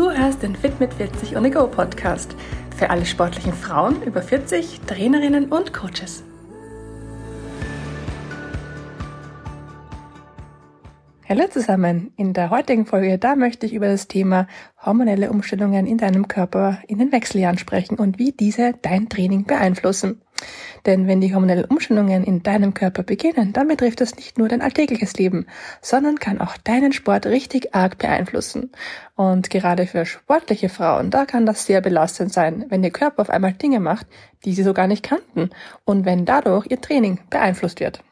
Du 0.00 0.10
hörst 0.10 0.42
den 0.42 0.56
Fit 0.56 0.80
mit 0.80 0.94
40 0.94 1.36
on 1.36 1.44
the 1.44 1.50
Go 1.50 1.66
Podcast 1.66 2.34
für 2.74 2.88
alle 2.88 3.04
sportlichen 3.04 3.52
Frauen 3.52 4.02
über 4.02 4.22
40, 4.22 4.80
Trainerinnen 4.86 5.52
und 5.52 5.74
Coaches. 5.74 6.24
Hallo 11.30 11.46
zusammen! 11.46 12.12
In 12.16 12.32
der 12.32 12.50
heutigen 12.50 12.86
Folge, 12.86 13.16
da 13.16 13.36
möchte 13.36 13.64
ich 13.64 13.72
über 13.72 13.86
das 13.86 14.08
Thema 14.08 14.48
hormonelle 14.84 15.30
Umstellungen 15.30 15.86
in 15.86 15.96
deinem 15.96 16.26
Körper 16.26 16.80
in 16.88 16.98
den 16.98 17.12
Wechseljahren 17.12 17.56
sprechen 17.56 18.00
und 18.00 18.18
wie 18.18 18.32
diese 18.32 18.74
dein 18.82 19.08
Training 19.08 19.44
beeinflussen. 19.44 20.22
Denn 20.86 21.06
wenn 21.06 21.20
die 21.20 21.32
hormonellen 21.32 21.66
Umstellungen 21.66 22.24
in 22.24 22.42
deinem 22.42 22.74
Körper 22.74 23.04
beginnen, 23.04 23.52
dann 23.52 23.68
betrifft 23.68 24.00
das 24.00 24.16
nicht 24.16 24.38
nur 24.38 24.48
dein 24.48 24.60
alltägliches 24.60 25.14
Leben, 25.18 25.46
sondern 25.80 26.18
kann 26.18 26.40
auch 26.40 26.56
deinen 26.56 26.92
Sport 26.92 27.26
richtig 27.26 27.76
arg 27.76 27.98
beeinflussen. 27.98 28.72
Und 29.14 29.50
gerade 29.50 29.86
für 29.86 30.06
sportliche 30.06 30.68
Frauen, 30.68 31.10
da 31.10 31.26
kann 31.26 31.46
das 31.46 31.64
sehr 31.64 31.80
belastend 31.80 32.32
sein, 32.32 32.66
wenn 32.70 32.82
ihr 32.82 32.90
Körper 32.90 33.22
auf 33.22 33.30
einmal 33.30 33.52
Dinge 33.52 33.78
macht, 33.78 34.08
die 34.44 34.52
sie 34.52 34.64
so 34.64 34.74
gar 34.74 34.88
nicht 34.88 35.04
kannten 35.04 35.50
und 35.84 36.04
wenn 36.04 36.24
dadurch 36.24 36.66
ihr 36.68 36.80
Training 36.80 37.20
beeinflusst 37.30 37.78
wird. 37.78 38.02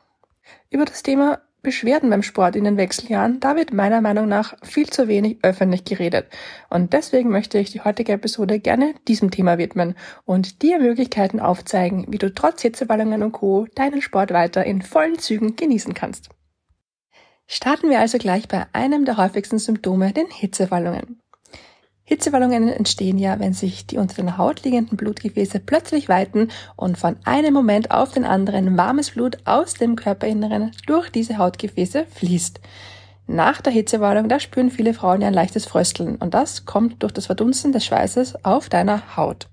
Über 0.71 0.85
das 0.85 1.03
Thema 1.03 1.41
Beschwerden 1.63 2.11
beim 2.11 2.23
Sport 2.23 2.55
in 2.57 2.65
den 2.65 2.77
Wechseljahren, 2.77 3.41
da 3.41 3.57
wird 3.57 3.73
meiner 3.73 4.01
Meinung 4.01 4.29
nach 4.29 4.55
viel 4.63 4.89
zu 4.89 5.09
wenig 5.09 5.39
öffentlich 5.43 5.85
geredet. 5.85 6.27
Und 6.71 6.93
deswegen 6.93 7.31
möchte 7.31 7.59
ich 7.59 7.73
die 7.73 7.81
heutige 7.81 8.13
Episode 8.13 8.61
gerne 8.61 8.95
diesem 9.09 9.31
Thema 9.31 9.59
widmen 9.59 9.95
und 10.25 10.63
dir 10.63 10.79
Möglichkeiten 10.79 11.41
aufzeigen, 11.41 12.07
wie 12.09 12.19
du 12.19 12.33
trotz 12.33 12.63
Hitzewallungen 12.63 13.23
und 13.23 13.33
Co. 13.33 13.67
deinen 13.75 14.03
Sport 14.03 14.33
weiter 14.33 14.65
in 14.65 14.83
vollen 14.83 15.19
Zügen 15.19 15.57
genießen 15.57 15.95
kannst. 15.95 16.29
Starten 17.47 17.91
wir 17.91 17.99
also 17.99 18.19
gleich 18.19 18.47
bei 18.47 18.67
einem 18.73 19.05
der 19.05 19.17
häufigsten 19.17 19.59
Symptome, 19.59 20.13
den 20.13 20.27
Hitzewallungen. 20.27 21.21
Hitzewallungen 22.09 22.71
entstehen 22.71 23.19
ja, 23.19 23.39
wenn 23.39 23.53
sich 23.53 23.87
die 23.87 23.99
unter 23.99 24.23
der 24.23 24.39
Haut 24.39 24.65
liegenden 24.65 24.97
Blutgefäße 24.97 25.61
plötzlich 25.61 26.09
weiten 26.09 26.49
und 26.75 26.97
von 26.97 27.17
einem 27.25 27.53
Moment 27.53 27.91
auf 27.91 28.13
den 28.13 28.25
anderen 28.25 28.79
warmes 28.79 29.11
Blut 29.11 29.37
aus 29.45 29.75
dem 29.75 29.95
Körperinneren 29.95 30.73
durch 30.87 31.11
diese 31.11 31.37
Hautgefäße 31.37 32.07
fließt. 32.07 32.61
Nach 33.27 33.61
der 33.61 33.75
Hitzewallung, 33.75 34.31
da 34.31 34.41
spüren 34.41 34.71
viele 34.71 34.95
Frauen 34.95 35.21
ja 35.21 35.29
ein 35.29 35.35
leichtes 35.35 35.67
Frösteln 35.67 36.17
und 36.17 36.33
das 36.33 36.65
kommt 36.65 37.03
durch 37.03 37.13
das 37.13 37.27
Verdunsten 37.27 37.73
des 37.73 37.85
Schweißes 37.85 38.43
auf 38.43 38.71
deiner 38.71 39.19
Haut. 39.19 39.51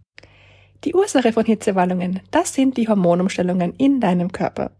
Die 0.85 0.95
Ursache 0.95 1.33
von 1.33 1.43
Hitzewallungen, 1.43 2.21
das 2.31 2.53
sind 2.53 2.77
die 2.77 2.87
Hormonumstellungen 2.87 3.73
in 3.73 3.99
deinem 3.99 4.31
Körper. 4.31 4.71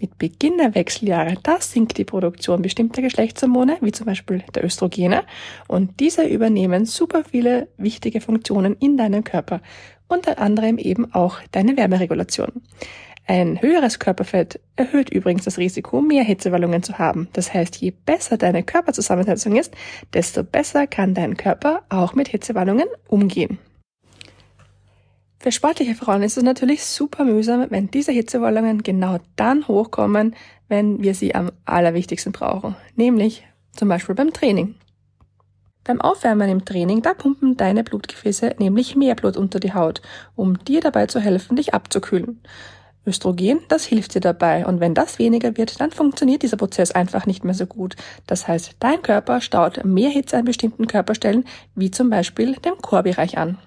Mit 0.00 0.18
Beginn 0.18 0.58
der 0.58 0.74
Wechseljahre, 0.74 1.36
da 1.42 1.60
sinkt 1.60 1.98
die 1.98 2.04
Produktion 2.04 2.62
bestimmter 2.62 3.02
Geschlechtshormone, 3.02 3.78
wie 3.80 3.92
zum 3.92 4.06
Beispiel 4.06 4.44
der 4.54 4.64
Östrogene, 4.64 5.24
und 5.68 6.00
diese 6.00 6.24
übernehmen 6.24 6.84
super 6.84 7.24
viele 7.24 7.68
wichtige 7.76 8.20
Funktionen 8.20 8.76
in 8.78 8.96
deinem 8.96 9.24
Körper, 9.24 9.60
unter 10.08 10.38
anderem 10.38 10.78
eben 10.78 11.12
auch 11.14 11.38
deine 11.52 11.76
Wärmeregulation. 11.76 12.62
Ein 13.26 13.62
höheres 13.62 14.00
Körperfett 14.00 14.60
erhöht 14.74 15.10
übrigens 15.10 15.44
das 15.44 15.58
Risiko, 15.58 16.00
mehr 16.00 16.24
Hitzewallungen 16.24 16.82
zu 16.82 16.98
haben. 16.98 17.28
Das 17.32 17.54
heißt, 17.54 17.76
je 17.76 17.92
besser 17.92 18.36
deine 18.36 18.64
Körperzusammensetzung 18.64 19.56
ist, 19.56 19.74
desto 20.12 20.42
besser 20.42 20.88
kann 20.88 21.14
dein 21.14 21.36
Körper 21.36 21.82
auch 21.88 22.14
mit 22.14 22.28
Hitzewallungen 22.28 22.88
umgehen. 23.06 23.58
Für 25.42 25.50
sportliche 25.50 25.96
Frauen 25.96 26.22
ist 26.22 26.36
es 26.36 26.44
natürlich 26.44 26.84
super 26.84 27.24
mühsam, 27.24 27.66
wenn 27.70 27.90
diese 27.90 28.12
Hitzewallungen 28.12 28.84
genau 28.84 29.18
dann 29.34 29.66
hochkommen, 29.66 30.36
wenn 30.68 31.02
wir 31.02 31.16
sie 31.16 31.34
am 31.34 31.50
allerwichtigsten 31.64 32.30
brauchen, 32.30 32.76
nämlich 32.94 33.44
zum 33.74 33.88
Beispiel 33.88 34.14
beim 34.14 34.32
Training. 34.32 34.76
Beim 35.82 36.00
Aufwärmen 36.00 36.48
im 36.48 36.64
Training, 36.64 37.02
da 37.02 37.12
pumpen 37.12 37.56
deine 37.56 37.82
Blutgefäße 37.82 38.54
nämlich 38.60 38.94
mehr 38.94 39.16
Blut 39.16 39.36
unter 39.36 39.58
die 39.58 39.74
Haut, 39.74 40.00
um 40.36 40.62
dir 40.62 40.80
dabei 40.80 41.06
zu 41.06 41.18
helfen, 41.18 41.56
dich 41.56 41.74
abzukühlen. 41.74 42.40
Östrogen, 43.04 43.62
das 43.66 43.84
hilft 43.84 44.14
dir 44.14 44.20
dabei 44.20 44.64
und 44.64 44.78
wenn 44.78 44.94
das 44.94 45.18
weniger 45.18 45.56
wird, 45.56 45.80
dann 45.80 45.90
funktioniert 45.90 46.44
dieser 46.44 46.56
Prozess 46.56 46.92
einfach 46.92 47.26
nicht 47.26 47.42
mehr 47.42 47.54
so 47.54 47.66
gut. 47.66 47.96
Das 48.28 48.46
heißt, 48.46 48.76
dein 48.78 49.02
Körper 49.02 49.40
staut 49.40 49.84
mehr 49.84 50.10
Hitze 50.10 50.36
an 50.36 50.44
bestimmten 50.44 50.86
Körperstellen, 50.86 51.46
wie 51.74 51.90
zum 51.90 52.10
Beispiel 52.10 52.54
dem 52.54 52.76
Chorbereich 52.76 53.38
an. 53.38 53.58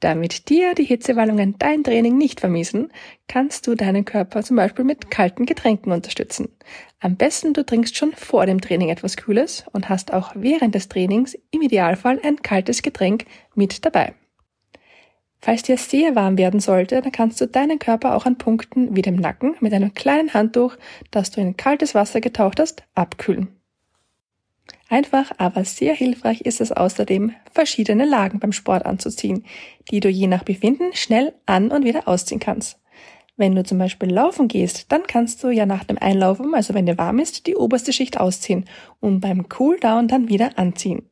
Damit 0.00 0.50
dir 0.50 0.74
die 0.74 0.84
Hitzewallungen 0.84 1.56
dein 1.58 1.82
Training 1.82 2.18
nicht 2.18 2.40
vermiesen, 2.40 2.92
kannst 3.28 3.66
du 3.66 3.74
deinen 3.74 4.04
Körper 4.04 4.42
zum 4.42 4.56
Beispiel 4.56 4.84
mit 4.84 5.10
kalten 5.10 5.46
Getränken 5.46 5.90
unterstützen. 5.90 6.50
Am 7.00 7.16
besten 7.16 7.54
du 7.54 7.64
trinkst 7.64 7.96
schon 7.96 8.12
vor 8.12 8.44
dem 8.44 8.60
Training 8.60 8.90
etwas 8.90 9.16
Kühles 9.16 9.64
und 9.72 9.88
hast 9.88 10.12
auch 10.12 10.32
während 10.34 10.74
des 10.74 10.88
Trainings 10.88 11.36
im 11.50 11.62
Idealfall 11.62 12.20
ein 12.22 12.42
kaltes 12.42 12.82
Getränk 12.82 13.24
mit 13.54 13.86
dabei. 13.86 14.14
Falls 15.38 15.62
dir 15.62 15.78
sehr 15.78 16.14
warm 16.14 16.36
werden 16.36 16.60
sollte, 16.60 17.00
dann 17.00 17.12
kannst 17.12 17.40
du 17.40 17.46
deinen 17.46 17.78
Körper 17.78 18.16
auch 18.16 18.26
an 18.26 18.36
Punkten 18.36 18.96
wie 18.96 19.02
dem 19.02 19.16
Nacken 19.16 19.54
mit 19.60 19.72
einem 19.72 19.94
kleinen 19.94 20.34
Handtuch, 20.34 20.76
das 21.10 21.30
du 21.30 21.40
in 21.40 21.56
kaltes 21.56 21.94
Wasser 21.94 22.20
getaucht 22.20 22.60
hast, 22.60 22.82
abkühlen. 22.94 23.55
Einfach, 24.88 25.32
aber 25.38 25.64
sehr 25.64 25.94
hilfreich 25.94 26.42
ist 26.42 26.60
es 26.60 26.70
außerdem, 26.70 27.32
verschiedene 27.52 28.04
Lagen 28.04 28.38
beim 28.38 28.52
Sport 28.52 28.86
anzuziehen, 28.86 29.44
die 29.90 30.00
du 30.00 30.08
je 30.08 30.28
nach 30.28 30.44
Befinden 30.44 30.92
schnell 30.92 31.34
an 31.44 31.72
und 31.72 31.84
wieder 31.84 32.06
ausziehen 32.06 32.40
kannst. 32.40 32.78
Wenn 33.36 33.54
du 33.54 33.64
zum 33.64 33.78
Beispiel 33.78 34.10
laufen 34.10 34.48
gehst, 34.48 34.90
dann 34.92 35.02
kannst 35.02 35.42
du 35.42 35.50
ja 35.50 35.66
nach 35.66 35.84
dem 35.84 35.98
Einlaufen, 35.98 36.54
also 36.54 36.72
wenn 36.72 36.86
dir 36.86 36.96
warm 36.96 37.18
ist, 37.18 37.46
die 37.46 37.56
oberste 37.56 37.92
Schicht 37.92 38.18
ausziehen 38.18 38.64
und 39.00 39.20
beim 39.20 39.48
Cooldown 39.48 40.08
dann 40.08 40.28
wieder 40.28 40.56
anziehen. 40.56 41.10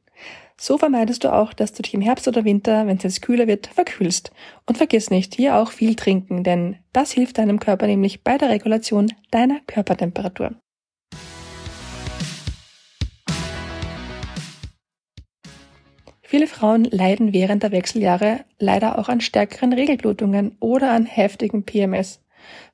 So 0.56 0.78
vermeidest 0.78 1.24
du 1.24 1.32
auch, 1.32 1.52
dass 1.52 1.72
du 1.72 1.82
dich 1.82 1.94
im 1.94 2.00
Herbst 2.00 2.28
oder 2.28 2.44
Winter, 2.44 2.86
wenn 2.86 2.96
es 2.96 3.02
jetzt 3.02 3.22
kühler 3.22 3.48
wird, 3.48 3.66
verkühlst. 3.66 4.30
Und 4.66 4.78
vergiss 4.78 5.10
nicht, 5.10 5.34
hier 5.34 5.56
auch 5.56 5.72
viel 5.72 5.96
trinken, 5.96 6.44
denn 6.44 6.76
das 6.92 7.10
hilft 7.10 7.38
deinem 7.38 7.58
Körper 7.58 7.88
nämlich 7.88 8.22
bei 8.22 8.38
der 8.38 8.50
Regulation 8.50 9.12
deiner 9.32 9.58
Körpertemperatur. 9.66 10.52
Viele 16.34 16.48
Frauen 16.48 16.82
leiden 16.82 17.32
während 17.32 17.62
der 17.62 17.70
Wechseljahre 17.70 18.40
leider 18.58 18.98
auch 18.98 19.08
an 19.08 19.20
stärkeren 19.20 19.72
Regelblutungen 19.72 20.56
oder 20.58 20.90
an 20.90 21.06
heftigem 21.06 21.62
PMS. 21.62 22.18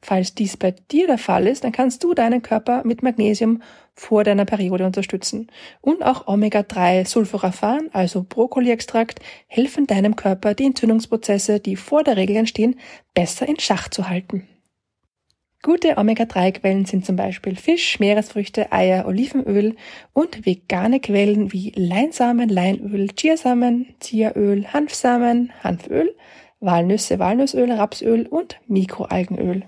Falls 0.00 0.34
dies 0.34 0.56
bei 0.56 0.70
dir 0.90 1.06
der 1.06 1.18
Fall 1.18 1.46
ist, 1.46 1.62
dann 1.62 1.70
kannst 1.70 2.02
du 2.02 2.14
deinen 2.14 2.40
Körper 2.40 2.82
mit 2.86 3.02
Magnesium 3.02 3.60
vor 3.92 4.24
deiner 4.24 4.46
Periode 4.46 4.86
unterstützen. 4.86 5.48
Und 5.82 6.02
auch 6.02 6.26
Omega-3 6.26 7.06
Sulforaphan, 7.06 7.90
also 7.92 8.24
Brokkoli-Extrakt, 8.26 9.20
helfen 9.46 9.86
deinem 9.86 10.16
Körper, 10.16 10.54
die 10.54 10.64
Entzündungsprozesse, 10.64 11.60
die 11.60 11.76
vor 11.76 12.02
der 12.02 12.16
Regel 12.16 12.36
entstehen, 12.36 12.80
besser 13.12 13.46
in 13.46 13.60
Schach 13.60 13.90
zu 13.90 14.08
halten. 14.08 14.48
Gute 15.62 15.98
Omega-3-Quellen 15.98 16.86
sind 16.86 17.04
zum 17.04 17.16
Beispiel 17.16 17.54
Fisch, 17.54 18.00
Meeresfrüchte, 18.00 18.72
Eier, 18.72 19.06
Olivenöl 19.06 19.76
und 20.14 20.46
vegane 20.46 21.00
Quellen 21.00 21.52
wie 21.52 21.70
Leinsamen, 21.76 22.48
Leinöl, 22.48 23.08
Chiasamen, 23.14 23.94
Chiaöl, 24.00 24.72
Hanfsamen, 24.72 25.52
Hanföl, 25.62 26.16
Walnüsse, 26.60 27.18
Walnussöl, 27.18 27.70
Rapsöl 27.72 28.26
und 28.26 28.58
Mikroalgenöl. 28.68 29.64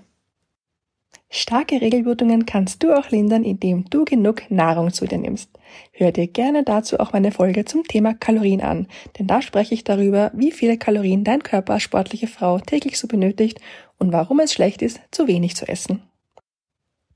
Starke 1.35 1.81
Regelblutungen 1.81 2.45
kannst 2.45 2.83
du 2.83 2.95
auch 2.95 3.09
lindern, 3.09 3.43
indem 3.43 3.89
du 3.89 4.05
genug 4.05 4.43
Nahrung 4.51 4.93
zu 4.93 5.07
dir 5.07 5.17
nimmst. 5.17 5.49
Hör 5.91 6.11
dir 6.11 6.27
gerne 6.27 6.61
dazu 6.61 6.99
auch 6.99 7.11
meine 7.11 7.31
Folge 7.31 7.65
zum 7.65 7.85
Thema 7.85 8.13
Kalorien 8.13 8.61
an, 8.61 8.87
denn 9.17 9.25
da 9.25 9.41
spreche 9.41 9.73
ich 9.73 9.83
darüber, 9.83 10.29
wie 10.35 10.51
viele 10.51 10.77
Kalorien 10.77 11.23
dein 11.23 11.41
Körper 11.41 11.73
als 11.73 11.81
sportliche 11.81 12.27
Frau 12.27 12.59
täglich 12.59 12.99
so 12.99 13.07
benötigt 13.07 13.59
und 13.97 14.13
warum 14.13 14.41
es 14.41 14.53
schlecht 14.53 14.83
ist, 14.83 15.01
zu 15.09 15.25
wenig 15.25 15.55
zu 15.55 15.67
essen. 15.67 16.03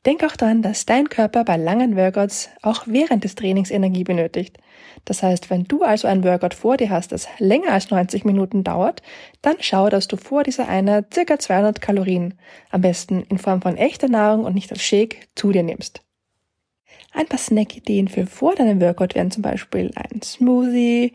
Denk 0.08 0.24
auch 0.24 0.38
daran, 0.38 0.62
dass 0.62 0.86
dein 0.86 1.10
Körper 1.10 1.44
bei 1.44 1.58
langen 1.58 1.98
Workouts 1.98 2.50
auch 2.62 2.84
während 2.86 3.26
des 3.26 3.36
Trainings 3.36 3.70
Energie 3.70 4.06
benötigt. 4.06 4.58
Das 5.04 5.22
heißt, 5.22 5.50
wenn 5.50 5.66
du 5.66 5.84
also 5.84 6.08
ein 6.08 6.24
Workout 6.24 6.54
vor 6.54 6.78
dir 6.78 6.90
hast, 6.90 7.12
das 7.12 7.28
länger 7.40 7.74
als 7.74 7.90
90 7.92 8.24
Minuten 8.24 8.64
dauert, 8.64 9.02
dann 9.42 9.58
schau, 9.60 9.90
dass 9.90 10.08
du 10.08 10.16
vor 10.16 10.44
dieser 10.44 10.70
Einheit 10.70 11.14
circa 11.14 11.38
200 11.38 11.82
Kalorien, 11.82 12.36
am 12.70 12.80
besten 12.80 13.24
in 13.24 13.38
Form 13.38 13.62
von 13.62 13.76
echter 13.76 14.08
Nahrung 14.08 14.46
und 14.46 14.56
nicht 14.56 14.72
als 14.72 14.82
Shake, 14.82 15.28
zu 15.36 15.52
dir 15.52 15.64
nimmst. 15.64 16.02
Ein 17.12 17.28
paar 17.28 17.40
Snack-Ideen 17.40 18.08
für 18.08 18.28
vor 18.28 18.56
deinem 18.56 18.80
Workout 18.80 19.14
wären 19.14 19.32
zum 19.32 19.42
Beispiel 19.42 19.92
ein 19.96 20.22
Smoothie, 20.22 21.12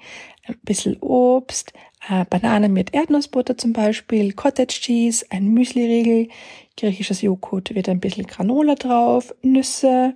ein 0.47 0.59
bisschen 0.65 0.99
Obst, 1.01 1.73
äh, 2.09 2.25
Bananen 2.29 2.73
mit 2.73 2.95
Erdnussbutter 2.95 3.57
zum 3.57 3.73
Beispiel, 3.73 4.33
Cottage 4.33 4.81
Cheese, 4.81 5.27
ein 5.31 5.49
Müsli-Riegel, 5.49 6.29
griechisches 6.77 7.23
Joghurt 7.23 7.75
wird 7.75 7.89
ein 7.89 8.01
bisschen 8.01 8.27
Granola 8.27 8.75
drauf, 8.75 9.35
Nüsse 9.43 10.15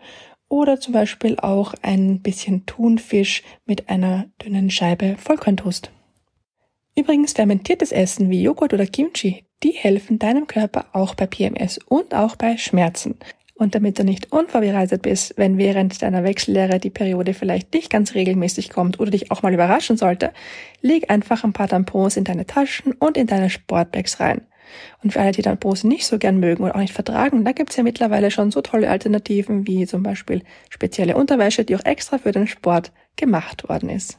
oder 0.49 0.81
zum 0.81 0.93
Beispiel 0.93 1.39
auch 1.39 1.75
ein 1.83 2.21
bisschen 2.21 2.67
Thunfisch 2.67 3.43
mit 3.65 3.89
einer 3.89 4.27
dünnen 4.43 4.71
Scheibe 4.71 5.17
Vollkorntoast. 5.19 5.91
Übrigens 6.97 7.35
fermentiertes 7.35 7.93
Essen 7.93 8.31
wie 8.31 8.43
Joghurt 8.43 8.73
oder 8.73 8.87
Kimchi, 8.87 9.45
die 9.63 9.73
helfen 9.73 10.19
deinem 10.19 10.47
Körper 10.47 10.87
auch 10.93 11.15
bei 11.15 11.27
PMS 11.27 11.79
und 11.87 12.15
auch 12.15 12.37
bei 12.37 12.57
Schmerzen. 12.57 13.19
Und 13.59 13.75
damit 13.75 13.99
du 13.99 14.05
nicht 14.05 14.33
unvorbereitet 14.33 15.01
bist, 15.01 15.33
wenn 15.39 15.57
während 15.57 16.03
deiner 16.03 16.25
Wechsellehre 16.25 16.79
die 16.79 16.91
Periode 16.91 17.33
vielleicht 17.33 17.73
nicht 17.73 17.91
ganz 17.91 18.15
regelmäßig 18.15 18.69
kommt 18.69 19.01
oder 19.01 19.11
dich 19.11 19.31
auch 19.31 19.43
mal 19.43 19.55
überraschen 19.55 19.97
sollte, 19.97 20.33
leg 20.83 21.11
einfach 21.11 21.43
ein 21.43 21.55
paar 21.55 21.69
Tampons 21.69 22.19
in 22.19 22.25
deine 22.25 22.47
Taschen 22.47 22.93
und 22.93 23.17
in 23.17 23.27
deine 23.27 23.49
Sportbags 23.49 24.21
rein. 24.21 24.43
Und 25.03 25.13
für 25.13 25.21
alle, 25.21 25.33
die 25.33 25.43
Tampons 25.43 25.85
nicht 25.85 26.07
so 26.07 26.19
gern 26.19 26.39
mögen 26.39 26.65
oder 26.65 26.77
auch 26.77 26.81
nicht 26.81 26.93
vertragen, 26.93 27.45
da 27.45 27.53
gibt's 27.53 27.77
ja 27.77 27.83
mittlerweile 27.83 28.31
schon 28.31 28.51
so 28.51 28.61
tolle 28.61 28.91
Alternativen 28.91 29.67
wie 29.67 29.87
zum 29.87 30.03
Beispiel 30.03 30.43
spezielle 30.69 31.17
Unterwäsche, 31.17 31.65
die 31.65 31.77
auch 31.77 31.85
extra 31.85 32.19
für 32.19 32.33
den 32.33 32.47
Sport 32.47 32.93
gemacht 33.17 33.69
worden 33.71 33.89
ist. 33.89 34.19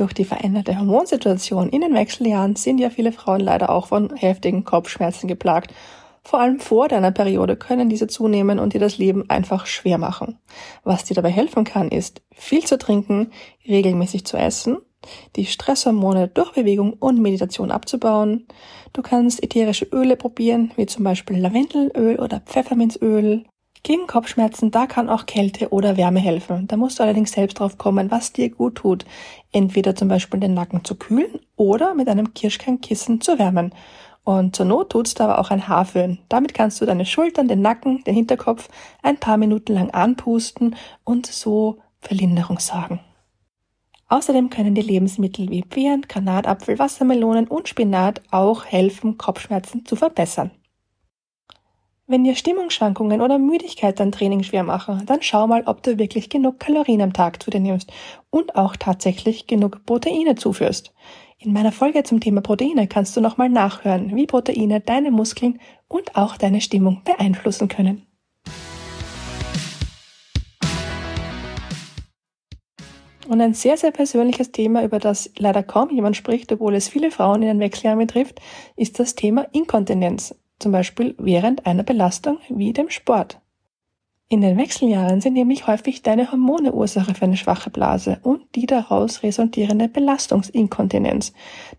Durch 0.00 0.14
die 0.14 0.24
veränderte 0.24 0.78
Hormonsituation 0.78 1.68
in 1.68 1.82
den 1.82 1.92
Wechseljahren 1.92 2.56
sind 2.56 2.78
ja 2.78 2.88
viele 2.88 3.12
Frauen 3.12 3.40
leider 3.40 3.68
auch 3.68 3.88
von 3.88 4.16
heftigen 4.16 4.64
Kopfschmerzen 4.64 5.28
geplagt. 5.28 5.74
Vor 6.22 6.40
allem 6.40 6.58
vor 6.58 6.88
deiner 6.88 7.10
Periode 7.10 7.54
können 7.54 7.90
diese 7.90 8.06
zunehmen 8.06 8.58
und 8.58 8.72
dir 8.72 8.80
das 8.80 8.96
Leben 8.96 9.28
einfach 9.28 9.66
schwer 9.66 9.98
machen. 9.98 10.38
Was 10.84 11.04
dir 11.04 11.12
dabei 11.12 11.28
helfen 11.28 11.64
kann, 11.64 11.90
ist 11.90 12.22
viel 12.32 12.64
zu 12.64 12.78
trinken, 12.78 13.30
regelmäßig 13.68 14.24
zu 14.24 14.38
essen, 14.38 14.78
die 15.36 15.44
Stresshormone 15.44 16.28
durch 16.28 16.52
Bewegung 16.52 16.94
und 16.94 17.20
Meditation 17.20 17.70
abzubauen. 17.70 18.46
Du 18.94 19.02
kannst 19.02 19.42
ätherische 19.42 19.84
Öle 19.92 20.16
probieren, 20.16 20.72
wie 20.76 20.86
zum 20.86 21.04
Beispiel 21.04 21.36
Lavendelöl 21.36 22.18
oder 22.18 22.40
Pfefferminzöl. 22.40 23.44
Gegen 23.82 24.06
Kopfschmerzen, 24.06 24.70
da 24.70 24.86
kann 24.86 25.08
auch 25.08 25.24
Kälte 25.24 25.70
oder 25.70 25.96
Wärme 25.96 26.20
helfen. 26.20 26.66
Da 26.66 26.76
musst 26.76 26.98
du 26.98 27.02
allerdings 27.02 27.32
selbst 27.32 27.58
drauf 27.58 27.78
kommen, 27.78 28.10
was 28.10 28.32
dir 28.32 28.50
gut 28.50 28.76
tut. 28.76 29.06
Entweder 29.52 29.96
zum 29.96 30.08
Beispiel 30.08 30.38
den 30.38 30.52
Nacken 30.52 30.84
zu 30.84 30.96
kühlen 30.96 31.40
oder 31.56 31.94
mit 31.94 32.08
einem 32.08 32.34
Kirschkernkissen 32.34 33.20
zu 33.20 33.38
wärmen. 33.38 33.74
Und 34.22 34.54
zur 34.54 34.66
Not 34.66 34.90
tut's 34.90 35.14
da 35.14 35.24
aber 35.24 35.38
auch 35.38 35.50
ein 35.50 35.66
Haarföhn. 35.66 36.18
Damit 36.28 36.52
kannst 36.52 36.80
du 36.80 36.86
deine 36.86 37.06
Schultern, 37.06 37.48
den 37.48 37.62
Nacken, 37.62 38.04
den 38.04 38.14
Hinterkopf 38.14 38.68
ein 39.02 39.16
paar 39.16 39.38
Minuten 39.38 39.72
lang 39.72 39.90
anpusten 39.90 40.76
und 41.04 41.26
so 41.26 41.78
Verlinderung 42.00 42.58
sorgen. 42.58 43.00
Außerdem 44.08 44.50
können 44.50 44.74
die 44.74 44.82
Lebensmittel 44.82 45.48
wie 45.50 45.62
Beeren, 45.62 46.02
Granatapfel, 46.02 46.78
Wassermelonen 46.78 47.46
und 47.46 47.68
Spinat 47.68 48.20
auch 48.30 48.64
helfen, 48.66 49.16
Kopfschmerzen 49.16 49.86
zu 49.86 49.96
verbessern. 49.96 50.50
Wenn 52.10 52.24
dir 52.24 52.34
Stimmungsschwankungen 52.34 53.20
oder 53.20 53.38
Müdigkeit 53.38 54.00
dein 54.00 54.10
Training 54.10 54.42
schwer 54.42 54.64
machen, 54.64 55.06
dann 55.06 55.22
schau 55.22 55.46
mal, 55.46 55.62
ob 55.66 55.84
du 55.84 55.96
wirklich 55.96 56.28
genug 56.28 56.58
Kalorien 56.58 57.02
am 57.02 57.12
Tag 57.12 57.40
zu 57.40 57.52
dir 57.52 57.60
nimmst 57.60 57.92
und 58.30 58.56
auch 58.56 58.74
tatsächlich 58.74 59.46
genug 59.46 59.86
Proteine 59.86 60.34
zuführst. 60.34 60.92
In 61.38 61.52
meiner 61.52 61.70
Folge 61.70 62.02
zum 62.02 62.18
Thema 62.18 62.40
Proteine 62.40 62.88
kannst 62.88 63.16
du 63.16 63.20
nochmal 63.20 63.48
nachhören, 63.48 64.16
wie 64.16 64.26
Proteine 64.26 64.80
deine 64.80 65.12
Muskeln 65.12 65.60
und 65.86 66.16
auch 66.16 66.36
deine 66.36 66.60
Stimmung 66.60 67.02
beeinflussen 67.04 67.68
können. 67.68 68.04
Und 73.28 73.40
ein 73.40 73.54
sehr, 73.54 73.76
sehr 73.76 73.92
persönliches 73.92 74.50
Thema, 74.50 74.82
über 74.82 74.98
das 74.98 75.30
leider 75.38 75.62
kaum 75.62 75.90
jemand 75.90 76.16
spricht, 76.16 76.50
obwohl 76.50 76.74
es 76.74 76.88
viele 76.88 77.12
Frauen 77.12 77.42
in 77.42 77.46
den 77.46 77.60
Wechseljahren 77.60 78.00
betrifft, 78.00 78.40
ist 78.74 78.98
das 78.98 79.14
Thema 79.14 79.46
Inkontinenz 79.52 80.34
zum 80.60 80.72
Beispiel 80.72 81.14
während 81.18 81.66
einer 81.66 81.82
Belastung 81.82 82.38
wie 82.48 82.72
dem 82.72 82.90
Sport. 82.90 83.40
In 84.32 84.42
den 84.42 84.56
Wechseljahren 84.56 85.20
sind 85.20 85.32
nämlich 85.32 85.66
häufig 85.66 86.02
deine 86.02 86.30
Hormone 86.30 86.72
Ursache 86.72 87.14
für 87.14 87.24
eine 87.24 87.36
schwache 87.36 87.68
Blase 87.68 88.20
und 88.22 88.54
die 88.54 88.66
daraus 88.66 89.24
resultierende 89.24 89.88
Belastungsinkontinenz. 89.88 91.32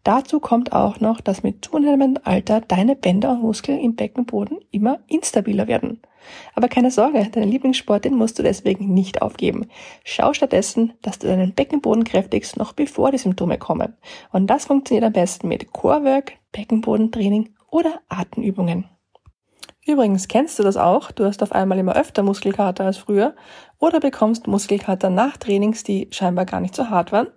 Dazu 0.04 0.42
kommt 0.42 0.74
auch 0.74 1.00
noch, 1.00 1.22
dass 1.22 1.44
mit 1.44 1.64
zunehmendem 1.64 2.22
Alter 2.26 2.60
deine 2.60 2.98
Bänder 2.98 3.32
und 3.32 3.42
Muskeln 3.42 3.80
im 3.80 3.96
Beckenboden 3.96 4.58
immer 4.70 5.00
instabiler 5.08 5.70
werden. 5.70 6.02
Aber 6.54 6.68
keine 6.68 6.92
Sorge, 6.92 7.26
deinen 7.32 7.50
Lieblingssport, 7.50 8.04
den 8.04 8.16
musst 8.16 8.38
du 8.38 8.44
deswegen 8.44 8.94
nicht 8.94 9.22
aufgeben. 9.22 9.68
Schau 10.04 10.34
stattdessen, 10.34 10.92
dass 11.02 11.20
du 11.20 11.28
deinen 11.28 11.54
Beckenboden 11.54 12.04
kräftigst, 12.04 12.58
noch 12.58 12.74
bevor 12.74 13.12
die 13.12 13.18
Symptome 13.18 13.60
kommen. 13.60 13.96
Und 14.34 14.48
das 14.48 14.66
funktioniert 14.66 15.06
am 15.06 15.14
besten 15.14 15.48
mit 15.48 15.72
Core-Work, 15.72 16.34
Beckenbodentraining 16.52 17.56
oder 17.72 18.02
Atemübungen. 18.10 18.86
Übrigens, 19.88 20.28
kennst 20.28 20.60
du 20.60 20.64
das 20.64 20.78
auch? 20.78 21.12
Du 21.12 21.26
hast 21.26 21.42
auf 21.42 21.54
einmal 21.54 21.80
immer 21.80 21.96
öfter 21.96 22.22
Muskelkater 22.22 22.86
als 22.86 22.98
früher 22.98 23.36
oder 23.80 24.00
bekommst 24.00 24.46
Muskelkater 24.46 25.10
nach 25.10 25.38
Trainings, 25.38 25.84
die 25.84 26.08
scheinbar 26.12 26.46
gar 26.46 26.60
nicht 26.60 26.76
so 26.76 26.90
hart 26.90 27.12
waren? 27.12 27.30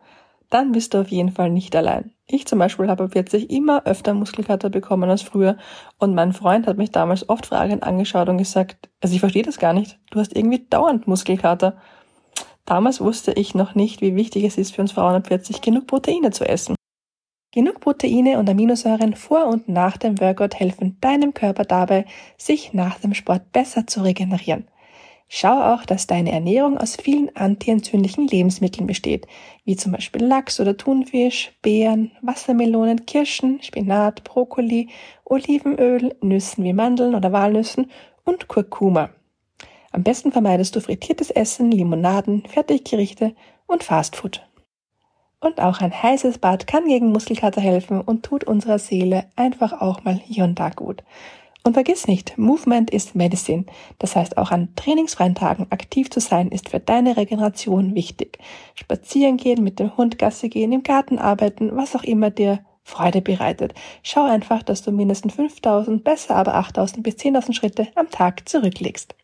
Dann 0.51 0.73
bist 0.73 0.93
du 0.93 1.01
auf 1.01 1.09
jeden 1.09 1.31
Fall 1.31 1.49
nicht 1.49 1.75
allein. 1.75 2.13
Ich 2.27 2.47
zum 2.47 2.59
Beispiel 2.59 2.89
habe 2.89 3.05
ab 3.05 3.13
40 3.13 3.51
immer 3.51 3.87
öfter 3.87 4.13
Muskelkater 4.13 4.69
bekommen 4.69 5.09
als 5.09 5.23
früher 5.23 5.57
und 5.99 6.15
mein 6.15 6.35
Freund 6.35 6.67
hat 6.67 6.77
mich 6.77 6.91
damals 6.91 7.29
oft 7.29 7.47
fragend 7.47 7.83
angeschaut 7.83 8.29
und 8.29 8.39
gesagt, 8.39 8.91
also 9.01 9.15
ich 9.15 9.21
verstehe 9.21 9.43
das 9.43 9.59
gar 9.59 9.73
nicht, 9.73 9.99
du 10.11 10.21
hast 10.21 10.37
irgendwie 10.37 10.67
dauernd 10.69 11.07
Muskelkater. 11.07 11.79
Damals 12.67 13.01
wusste 13.01 13.33
ich 13.33 13.55
noch 13.55 13.75
nicht, 13.75 14.01
wie 14.01 14.17
wichtig 14.17 14.45
es 14.45 14.59
ist 14.59 14.75
für 14.75 14.83
uns 14.83 14.93
Frauen 14.93 15.15
ab 15.15 15.27
40 15.27 15.61
genug 15.61 15.87
Proteine 15.87 16.31
zu 16.31 16.47
essen. 16.49 16.77
Genug 17.55 17.79
Proteine 17.79 18.41
und 18.41 18.51
Aminosäuren 18.51 19.15
vor 19.15 19.47
und 19.47 19.69
nach 19.69 19.97
dem 19.97 20.21
Workout 20.21 20.59
helfen 20.59 20.97
deinem 21.01 21.35
Körper 21.35 21.65
dabei, 21.65 22.05
sich 22.37 22.73
nach 22.73 22.99
dem 22.99 23.15
Sport 23.15 23.53
besser 23.53 23.87
zu 23.87 24.03
regenerieren. 24.03 24.67
Schau 25.29 25.63
auch, 25.63 25.85
dass 25.85 26.09
deine 26.09 26.33
Ernährung 26.33 26.77
aus 26.77 26.97
vielen 26.97 27.35
antientzündlichen 27.37 28.27
Lebensmitteln 28.27 28.89
besteht, 28.89 29.29
wie 29.65 29.77
zum 29.77 29.93
Beispiel 29.93 30.25
Lachs 30.25 30.59
oder 30.59 30.77
Thunfisch, 30.77 31.53
Beeren, 31.63 32.11
Wassermelonen, 32.23 33.07
Kirschen, 33.07 33.63
Spinat, 33.63 34.25
Brokkoli, 34.25 34.89
Olivenöl, 35.25 36.17
Nüssen 36.23 36.65
wie 36.65 36.73
Mandeln 36.73 37.15
oder 37.15 37.31
Walnüssen 37.31 37.89
und 38.25 38.49
Kurkuma. 38.49 39.11
Am 39.93 40.03
besten 40.03 40.33
vermeidest 40.33 40.75
du 40.75 40.81
frittiertes 40.81 41.31
Essen, 41.31 41.71
Limonaden, 41.71 42.43
Fertiggerichte 42.49 43.33
und 43.69 43.85
Fastfood. 43.85 44.45
Und 45.45 45.61
auch 45.61 45.83
ein 45.83 45.93
heißes 45.93 46.39
Bad 46.39 46.67
kann 46.67 46.89
gegen 46.89 47.13
Muskelkater 47.13 47.61
helfen 47.61 48.01
und 48.01 48.25
tut 48.25 48.45
unserer 48.45 48.79
Seele 48.79 49.27
einfach 49.37 49.79
auch 49.79 50.03
mal 50.03 50.15
hier 50.15 50.45
und 50.45 50.59
da 50.59 50.71
gut. 50.71 51.05
Und 51.63 51.75
vergiss 51.75 52.09
nicht, 52.09 52.39
Movement 52.39 52.91
ist 52.91 53.15
Medicine. 53.15 53.67
Das 53.99 54.17
heißt, 54.17 54.39
auch 54.39 54.53
an 54.53 54.71
trainingsfreien 54.75 55.35
Tagen 55.35 55.67
aktiv 55.69 56.09
zu 56.09 56.21
sein, 56.21 56.49
ist 56.49 56.71
für 56.71 56.81
deine 56.81 57.19
Regeneration 57.19 57.95
wichtig. 57.95 58.39
Spazieren 58.75 59.37
gehen, 59.37 59.63
mit 59.63 59.81
dem 59.81 59.95
Hund 59.99 60.19
Gasse 60.19 60.49
gehen, 60.49 60.73
im 60.73 60.83
Garten 60.83 61.19
arbeiten, 61.19 61.77
was 61.77 61.95
auch 61.95 62.05
immer 62.05 62.31
dir 62.31 62.61
Freude 62.83 63.21
bereitet. 63.21 63.75
Schau 64.03 64.25
einfach, 64.25 64.63
dass 64.63 64.81
du 64.81 64.93
mindestens 64.93 65.35
5000, 65.35 66.03
besser 66.03 66.37
aber 66.37 66.55
8000 66.55 67.03
bis 67.03 67.17
10.000 67.17 67.53
Schritte 67.53 67.89
am 67.97 68.09
Tag 68.09 68.49
zurücklegst. 68.49 69.15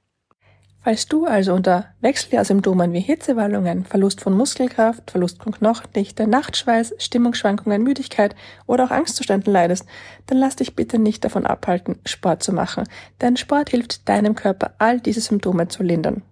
Falls 0.83 1.07
du 1.07 1.27
also 1.27 1.53
unter 1.53 1.89
Wechseljahrsymptomen 2.01 2.95
wie 2.95 3.01
Hitzewallungen, 3.01 3.85
Verlust 3.85 4.23
von 4.23 4.35
Muskelkraft, 4.35 5.11
Verlust 5.11 5.43
von 5.43 5.53
Knochendichte, 5.53 6.27
Nachtschweiß, 6.27 6.95
Stimmungsschwankungen, 6.97 7.83
Müdigkeit 7.83 8.35
oder 8.67 8.85
auch 8.85 8.91
Angstzuständen 8.91 9.53
leidest, 9.53 9.85
dann 10.27 10.39
lass 10.39 10.57
dich 10.57 10.75
bitte 10.77 10.99
nicht 10.99 11.23
davon 11.23 11.45
abhalten, 11.45 11.99
Sport 12.07 12.43
zu 12.43 12.55
machen, 12.55 12.85
denn 13.21 13.37
Sport 13.37 13.69
hilft 13.69 14.09
deinem 14.09 14.35
Körper, 14.35 14.73
all 14.79 15.01
diese 15.01 15.21
Symptome 15.21 15.69
zu 15.69 15.83
lindern. 15.83 16.23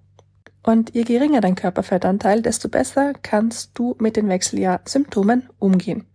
Und 0.63 0.95
je 0.95 1.05
geringer 1.05 1.43
dein 1.43 1.55
Körperfettanteil, 1.55 2.41
desto 2.41 2.71
besser 2.71 3.13
kannst 3.23 3.73
du 3.75 3.97
mit 3.99 4.17
den 4.17 4.29
Wechseljahrsymptomen 4.29 5.49
umgehen. 5.59 6.07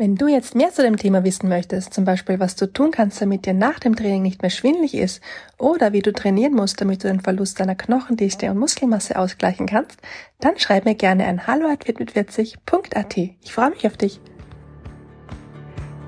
Wenn 0.00 0.16
du 0.16 0.28
jetzt 0.28 0.54
mehr 0.54 0.70
zu 0.70 0.80
dem 0.80 0.96
Thema 0.96 1.24
wissen 1.24 1.50
möchtest, 1.50 1.92
zum 1.92 2.06
Beispiel 2.06 2.40
was 2.40 2.56
du 2.56 2.64
tun 2.72 2.90
kannst, 2.90 3.20
damit 3.20 3.44
dir 3.44 3.52
nach 3.52 3.78
dem 3.78 3.94
Training 3.94 4.22
nicht 4.22 4.40
mehr 4.40 4.50
schwindlig 4.50 4.94
ist 4.94 5.20
oder 5.58 5.92
wie 5.92 6.00
du 6.00 6.10
trainieren 6.10 6.54
musst, 6.54 6.80
damit 6.80 7.04
du 7.04 7.08
den 7.08 7.20
Verlust 7.20 7.60
deiner 7.60 7.74
Knochendichte 7.74 8.50
und 8.50 8.56
Muskelmasse 8.56 9.18
ausgleichen 9.18 9.66
kannst, 9.66 9.98
dann 10.40 10.58
schreib 10.58 10.86
mir 10.86 10.94
gerne 10.94 11.26
an 11.26 11.46
hallo@fitmit40.at. 11.46 13.18
Ich 13.18 13.52
freue 13.52 13.68
mich 13.68 13.86
auf 13.86 13.98
dich. 13.98 14.22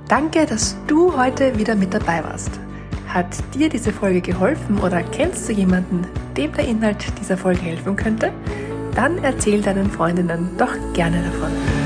Danke, 0.08 0.46
dass 0.46 0.74
du 0.86 1.14
heute 1.14 1.58
wieder 1.58 1.74
mit 1.74 1.92
dabei 1.92 2.24
warst. 2.24 2.52
Hat 3.08 3.26
dir 3.54 3.68
diese 3.68 3.92
Folge 3.92 4.22
geholfen 4.22 4.80
oder 4.80 5.02
kennst 5.02 5.50
du 5.50 5.52
jemanden, 5.52 6.06
dem 6.34 6.50
der 6.54 6.66
Inhalt 6.66 7.04
dieser 7.20 7.36
Folge 7.36 7.60
helfen 7.60 7.94
könnte? 7.96 8.32
Dann 8.94 9.22
erzähl 9.22 9.60
deinen 9.60 9.90
Freundinnen 9.90 10.48
doch 10.56 10.72
gerne 10.94 11.22
davon. 11.24 11.81